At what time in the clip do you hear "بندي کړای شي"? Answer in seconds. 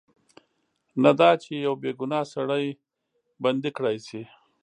3.43-4.21